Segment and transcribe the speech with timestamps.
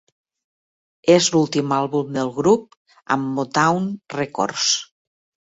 [1.15, 2.75] És l'últim àlbum del grup
[3.17, 3.87] amb Motown
[4.19, 4.67] Records.